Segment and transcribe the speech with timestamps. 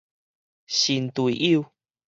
[0.65, 1.71] 神隊友